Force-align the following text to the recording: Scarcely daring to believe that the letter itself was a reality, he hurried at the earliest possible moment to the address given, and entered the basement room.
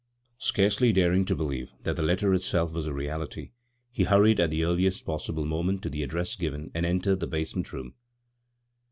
Scarcely 0.39 0.91
daring 0.91 1.25
to 1.25 1.35
believe 1.35 1.69
that 1.83 1.95
the 1.95 2.01
letter 2.01 2.33
itself 2.33 2.73
was 2.73 2.87
a 2.87 2.91
reality, 2.91 3.51
he 3.91 4.05
hurried 4.05 4.39
at 4.39 4.49
the 4.49 4.63
earliest 4.65 5.05
possible 5.05 5.45
moment 5.45 5.83
to 5.83 5.91
the 5.91 6.01
address 6.01 6.35
given, 6.35 6.71
and 6.73 6.87
entered 6.87 7.19
the 7.19 7.27
basement 7.27 7.71
room. 7.71 7.93